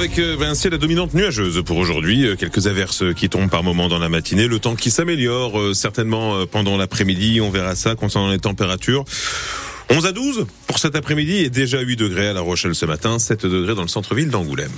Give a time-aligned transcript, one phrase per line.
[0.00, 2.26] avec euh, ben, un ciel à dominante nuageuse pour aujourd'hui.
[2.26, 4.46] Euh, quelques averses qui tombent par moments dans la matinée.
[4.46, 7.42] Le temps qui s'améliore euh, certainement pendant l'après-midi.
[7.42, 9.04] On verra ça concernant les températures.
[9.90, 13.18] 11 à 12 pour cet après-midi et déjà 8 degrés à La Rochelle ce matin,
[13.18, 14.70] 7 degrés dans le centre-ville d'Angoulême.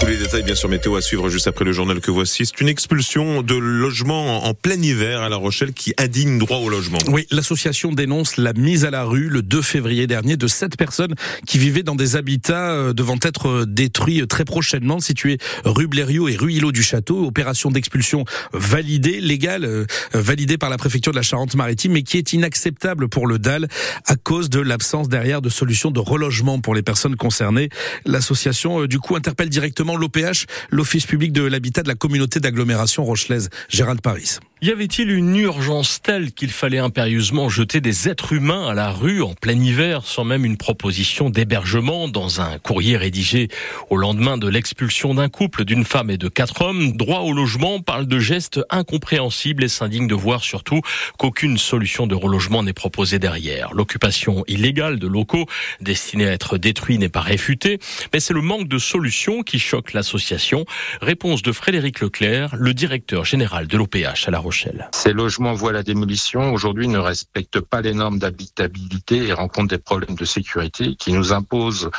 [0.00, 2.46] Tous les détails, bien sûr, météo à suivre juste après le journal que voici.
[2.46, 6.70] C'est une expulsion de logements en plein hiver à La Rochelle qui indigne droit au
[6.70, 6.96] logement.
[7.08, 11.14] Oui, l'association dénonce la mise à la rue le 2 février dernier de sept personnes
[11.46, 15.36] qui vivaient dans des habitats euh, devant être euh, détruits très prochainement, situés
[15.66, 17.26] rue Blériot et rue Îlot du Château.
[17.26, 18.24] Opération d'expulsion
[18.54, 23.26] validée, légale, euh, validée par la préfecture de la Charente-Maritime, mais qui est inacceptable pour
[23.26, 23.68] le DAL
[24.06, 27.68] à cause de l'absence derrière de solutions de relogement pour les personnes concernées.
[28.06, 33.48] L'association, du coup, interpelle directement l'OPH, l'Office public de l'habitat de la communauté d'agglomération rochelaise.
[33.68, 34.38] Gérald Paris.
[34.62, 39.22] Y avait-il une urgence telle qu'il fallait impérieusement jeter des êtres humains à la rue
[39.22, 43.48] en plein hiver sans même une proposition d'hébergement dans un courrier rédigé
[43.88, 46.92] au lendemain de l'expulsion d'un couple d'une femme et de quatre hommes?
[46.92, 50.82] Droit au logement parle de gestes incompréhensibles et s'indigne de voir surtout
[51.16, 53.72] qu'aucune solution de relogement n'est proposée derrière.
[53.72, 55.46] L'occupation illégale de locaux
[55.80, 57.78] destinés à être détruits n'est pas réfutée,
[58.12, 60.66] mais c'est le manque de solutions qui choque l'association.
[61.00, 64.49] Réponse de Frédéric Leclerc, le directeur général de l'OPH à La
[64.92, 69.78] ces logements voient la démolition aujourd'hui ne respectent pas les normes d'habitabilité et rencontrent des
[69.78, 71.90] problèmes de sécurité qui nous imposent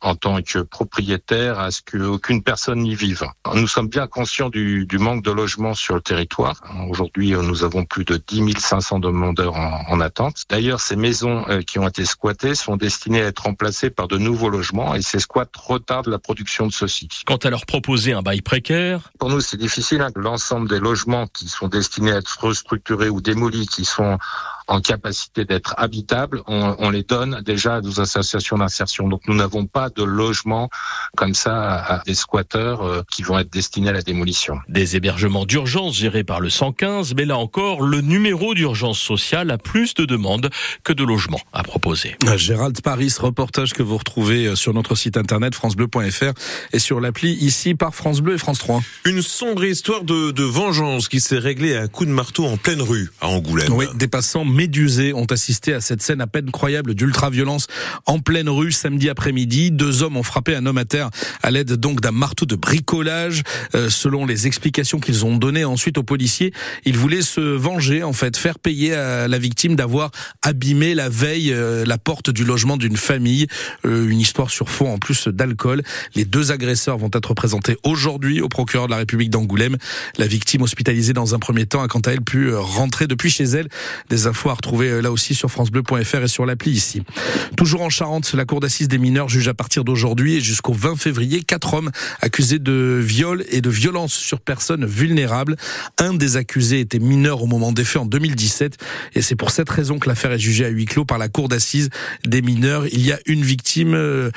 [0.00, 3.24] en tant que propriétaire à ce qu'aucune personne n'y vive.
[3.54, 6.60] Nous sommes bien conscients du, du, manque de logements sur le territoire.
[6.88, 10.44] Aujourd'hui, nous avons plus de 10 500 demandeurs en, en attente.
[10.48, 14.18] D'ailleurs, ces maisons euh, qui ont été squattées sont destinées à être remplacées par de
[14.18, 17.08] nouveaux logements et ces squats retardent la production de ceux-ci.
[17.26, 20.00] Quant à leur proposer un bail précaire Pour nous, c'est difficile.
[20.00, 20.10] Hein.
[20.16, 24.18] L'ensemble des logements qui sont destinés à être restructurés ou démolis, qui sont
[24.70, 29.08] en capacité d'être habitables, on, on, les donne déjà à nos associations d'insertion.
[29.08, 30.70] Donc nous n'avons pas de logement
[31.16, 34.58] comme ça à des squatteurs euh, qui vont être destinés à la démolition.
[34.68, 39.58] Des hébergements d'urgence gérés par le 115, mais là encore, le numéro d'urgence sociale a
[39.58, 40.50] plus de demandes
[40.84, 42.16] que de logements à proposer.
[42.36, 46.32] Gérald Paris, reportage que vous retrouvez euh, sur notre site internet francebleu.fr
[46.72, 48.80] et sur l'appli ici par France Bleu et France 3.
[49.04, 52.82] Une sombre histoire de, de vengeance qui s'est réglée à coups de marteau en pleine
[52.82, 53.72] rue à Angoulême.
[53.72, 57.66] Oui, des passants médusés ont assisté à cette scène à peine croyable d'ultra-violence
[58.04, 59.70] en pleine rue samedi après-midi.
[59.70, 61.08] Deux hommes ont frappé un homme à terre
[61.42, 63.42] à l'aide donc d'un marteau de bricolage.
[63.74, 66.52] Euh, selon les explications qu'ils ont données ensuite aux policiers,
[66.84, 70.10] ils voulaient se venger, en fait, faire payer à la victime d'avoir
[70.42, 73.46] abîmé la veille euh, la porte du logement d'une famille.
[73.86, 75.82] Euh, une histoire sur fond en plus d'alcool.
[76.14, 79.78] Les deux agresseurs vont être présentés aujourd'hui au procureur de la République d'Angoulême.
[80.18, 83.44] La victime hospitalisée dans un premier temps a quant à elle pu rentrer depuis chez
[83.44, 83.68] elle.
[84.10, 87.02] Des infos à retrouver là aussi sur francebleu.fr et sur l'appli ici.
[87.56, 90.96] Toujours en Charente, la cour d'assises des mineurs juge à partir d'aujourd'hui et jusqu'au 20
[90.96, 91.90] février quatre hommes
[92.20, 95.56] accusés de viol et de violence sur personnes vulnérables.
[95.98, 98.76] Un des accusés était mineur au moment des faits en 2017
[99.14, 101.48] et c'est pour cette raison que l'affaire est jugée à huis clos par la cour
[101.48, 101.90] d'assises
[102.24, 102.86] des mineurs.
[102.86, 104.30] Il y a une victime euh,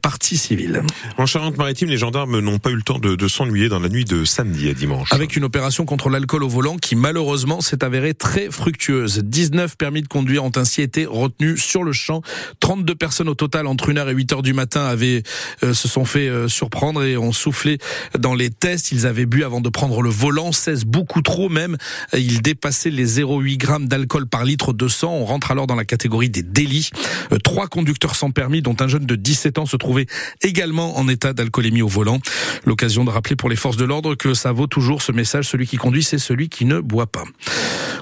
[0.00, 0.82] partie civile.
[1.18, 4.04] En Charente-Maritime, les gendarmes n'ont pas eu le temps de, de s'ennuyer dans la nuit
[4.04, 5.12] de samedi à dimanche.
[5.12, 9.18] Avec une opération contre l'alcool au volant qui malheureusement s'est avérée très fructueuse.
[9.22, 12.22] 19 permis de conduire ont ainsi été retenus sur le champ.
[12.60, 15.22] 32 personnes au total entre 1h et 8h du matin avaient,
[15.62, 17.78] euh, se sont fait euh, surprendre et ont soufflé
[18.18, 18.92] dans les tests.
[18.92, 21.76] Ils avaient bu avant de prendre le volant, 16 beaucoup trop même.
[22.12, 25.12] Ils dépassaient les 0,8 grammes d'alcool par litre de sang.
[25.12, 26.90] On rentre alors dans la catégorie des délits.
[27.32, 30.06] Euh, trois conducteurs sans permis, dont un jeune de 17 ans se trouvait
[30.42, 32.20] également en état d'alcoolémie au volant.
[32.64, 35.66] L'occasion de rappeler pour les forces de l'ordre que ça vaut toujours ce message, celui
[35.66, 37.24] qui conduit, c'est celui qui ne boit pas.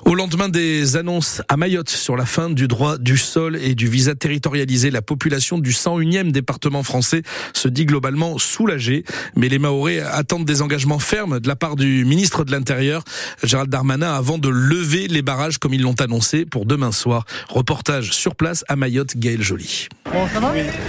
[0.05, 3.89] Au lendemain des annonces à Mayotte sur la fin du droit du sol et du
[3.89, 7.23] visa territorialisé, la population du 101e département français
[7.53, 9.05] se dit globalement soulagée.
[9.37, 13.05] Mais les Mahorais attendent des engagements fermes de la part du ministre de l'Intérieur,
[13.43, 17.25] Gérald Darmanin, avant de lever les barrages comme ils l'ont annoncé pour demain soir.
[17.49, 19.89] Reportage sur place à Mayotte, Gaël Joly.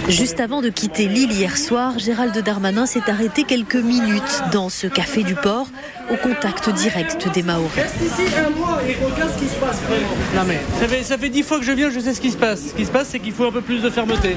[0.08, 4.86] Juste avant de quitter l'île hier soir, Gérald Darmanin s'est arrêté quelques minutes dans ce
[4.86, 5.68] café du port
[6.10, 7.70] au contact direct des Maoris.
[7.76, 10.08] Reste ici un mois et regarde ce qui se passe vraiment.
[10.34, 12.30] Non mais ça fait, ça fait dix fois que je viens, je sais ce qui
[12.30, 12.68] se passe.
[12.70, 14.36] Ce qui se passe, c'est qu'il faut un peu plus de fermeté.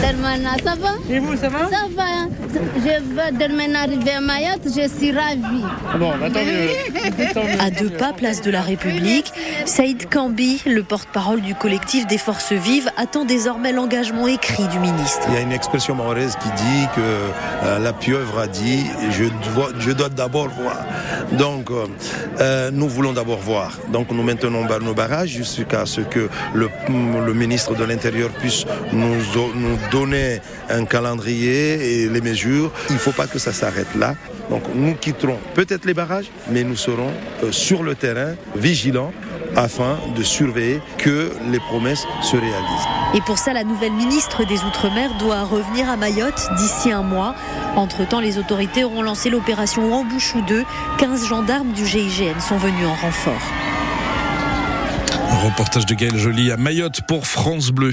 [0.00, 0.94] Darmanin, ça va?
[1.10, 1.68] Et vous, ça va?
[1.68, 2.28] Ça va.
[2.76, 5.64] Je veux Darmanin arriver à Mayotte, je suis ravie.
[5.98, 6.68] Bon, bah, tant mieux.
[7.34, 7.60] Tant mieux.
[7.60, 9.32] À deux pas, place de la République,
[9.64, 13.85] Saïd Kambi, le porte-parole du collectif des Forces Vives, attend désormais l'engagement
[15.28, 19.24] Il y a une expression mahoraise qui dit que euh, la pieuvre a dit je
[19.54, 20.84] dois, je dois d'abord voir.
[21.32, 21.70] Donc,
[22.40, 23.78] euh, nous voulons d'abord voir.
[23.88, 26.68] Donc, nous maintenons nos barrages jusqu'à ce que le,
[27.24, 29.14] le ministre de l'Intérieur puisse nous,
[29.90, 32.72] donner un calendrier et les mesures.
[32.90, 34.14] Il ne faut pas que ça s'arrête là.
[34.50, 37.10] Donc nous quitterons peut-être les barrages, mais nous serons
[37.42, 39.12] euh, sur le terrain vigilants
[39.56, 42.88] afin de surveiller que les promesses se réalisent.
[43.14, 47.34] Et pour ça, la nouvelle ministre des Outre-mer doit revenir à Mayotte d'ici un mois.
[47.76, 50.64] Entre-temps, les autorités auront lancé l'opération Rambouchou 2.
[50.98, 53.75] 15 gendarmes du GIGN sont venus en renfort.
[55.46, 57.92] Reportage de Gaël Joly à Mayotte pour France Bleu.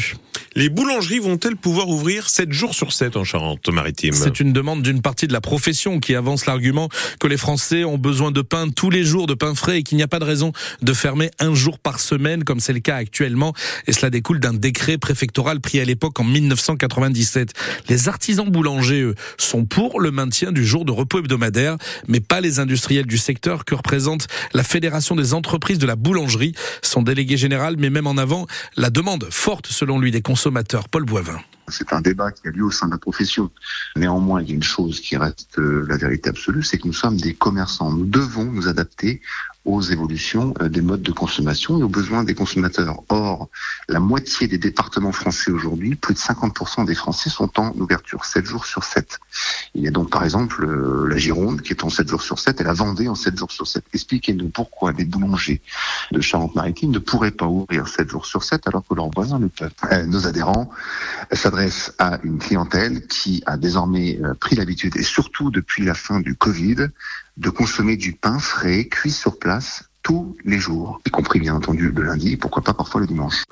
[0.55, 4.13] Les boulangeries vont-elles pouvoir ouvrir 7 jours sur 7 en Charente-Maritime?
[4.13, 6.89] C'est une demande d'une partie de la profession qui avance l'argument
[7.19, 9.97] que les Français ont besoin de pain tous les jours, de pain frais et qu'il
[9.97, 10.51] n'y a pas de raison
[10.83, 13.53] de fermer un jour par semaine comme c'est le cas actuellement.
[13.87, 17.53] Et cela découle d'un décret préfectoral pris à l'époque en 1997.
[17.89, 21.77] Les artisans boulangers, eux, sont pour le maintien du jour de repos hebdomadaire,
[22.07, 26.53] mais pas les industriels du secteur que représente la Fédération des entreprises de la boulangerie.
[26.83, 28.47] Son délégué met même en avant
[28.77, 31.39] la demande forte selon lui des consommateurs Paul Boivin.
[31.69, 33.49] C'est un débat qui a lieu au sein de la profession.
[33.95, 36.93] Néanmoins, il y a une chose qui reste euh, la vérité absolue, c'est que nous
[36.93, 37.89] sommes des commerçants.
[37.91, 39.21] Nous devons nous adapter
[39.65, 43.01] aux évolutions euh, des modes de consommation et aux besoins des consommateurs.
[43.09, 43.49] Or,
[43.87, 48.45] la moitié des départements français aujourd'hui, plus de 50% des Français sont en ouverture 7
[48.45, 49.19] jours sur 7.
[49.75, 52.39] Il y a donc par exemple euh, la Gironde qui est en 7 jours sur
[52.39, 53.83] 7 et la Vendée en 7 jours sur 7.
[53.93, 55.61] Expliquez-nous pourquoi les boulangers
[56.11, 59.49] de Charente-Maritime ne pourraient pas ouvrir 7 jours sur 7 alors que leurs voisins le
[59.49, 59.71] peuvent.
[60.07, 60.69] nos adhérents
[61.31, 66.19] s'adresse à une clientèle qui a désormais euh, pris l'habitude, et surtout depuis la fin
[66.19, 66.87] du Covid,
[67.37, 71.89] de consommer du pain frais, cuit sur place, tous les jours, y compris bien entendu
[71.89, 73.43] le lundi, pourquoi pas parfois le dimanche.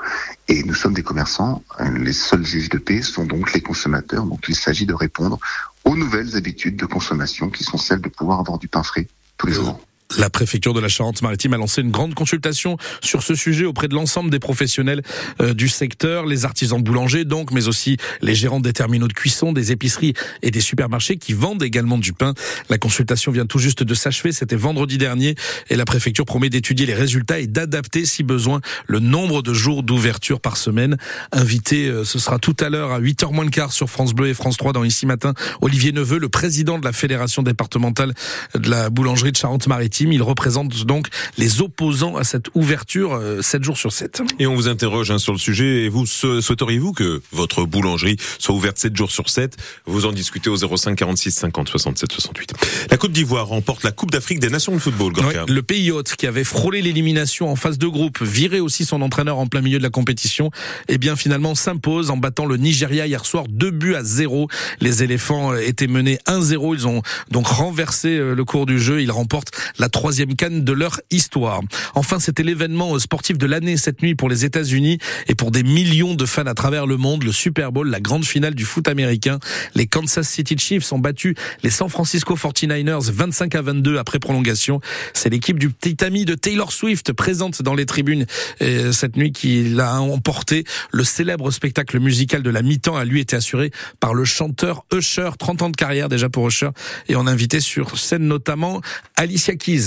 [0.49, 4.45] Et nous sommes des commerçants, les seuls juges de paix sont donc les consommateurs, donc
[4.49, 5.39] il s'agit de répondre
[5.85, 9.07] aux nouvelles habitudes de consommation qui sont celles de pouvoir avoir du pain frais
[9.37, 9.79] tous les jours.
[10.17, 13.95] La préfecture de la Charente-Maritime a lancé une grande consultation sur ce sujet auprès de
[13.95, 15.03] l'ensemble des professionnels
[15.41, 19.53] euh, du secteur, les artisans boulangers donc, mais aussi les gérants des terminaux de cuisson,
[19.53, 22.33] des épiceries et des supermarchés qui vendent également du pain.
[22.69, 25.35] La consultation vient tout juste de s'achever, c'était vendredi dernier
[25.69, 29.81] et la préfecture promet d'étudier les résultats et d'adapter si besoin le nombre de jours
[29.81, 30.97] d'ouverture par semaine.
[31.31, 34.27] Invité, euh, ce sera tout à l'heure à 8h moins le quart sur France Bleu
[34.27, 38.13] et France 3 dans Ici Matin, Olivier Neveu, le président de la fédération départemental
[38.55, 41.07] de la boulangerie de Charente-Maritime il représente donc
[41.37, 44.21] les opposants à cette ouverture 7 euh, jours sur 7.
[44.39, 45.83] Et on vous interroge hein, sur le sujet.
[45.83, 50.49] Et vous, souhaiteriez-vous que votre boulangerie soit ouverte 7 jours sur 7 Vous en discutez
[50.49, 52.53] au 05 46 50 67 68.
[52.89, 55.13] La Côte d'Ivoire remporte la Coupe d'Afrique des Nations de football.
[55.47, 59.37] le pays hôte qui avait frôlé l'élimination en phase de groupe, viré aussi son entraîneur
[59.37, 60.47] en plein milieu de la compétition,
[60.87, 64.47] et eh bien finalement s'impose en battant le Nigeria hier soir 2 buts à 0.
[64.79, 66.75] Les éléphants étaient menés 1-0.
[66.75, 69.01] Ils ont donc renversé euh, le cours du jeu.
[69.01, 71.61] Ils remportent la troisième canne de leur histoire.
[71.95, 74.97] Enfin, c'était l'événement sportif de l'année cette nuit pour les États-Unis
[75.27, 77.23] et pour des millions de fans à travers le monde.
[77.23, 79.39] Le Super Bowl, la grande finale du foot américain.
[79.75, 84.79] Les Kansas City Chiefs ont battu les San Francisco 49ers 25 à 22 après prolongation.
[85.13, 88.25] C'est l'équipe du petit ami de Taylor Swift présente dans les tribunes
[88.61, 90.63] euh, cette nuit qui l'a emporté.
[90.91, 95.31] Le célèbre spectacle musical de la mi-temps a lui été assuré par le chanteur Usher,
[95.37, 96.69] 30 ans de carrière déjà pour Usher
[97.07, 98.81] et on a invité sur scène notamment
[99.15, 99.80] Alicia Keys.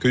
[0.00, 0.08] Que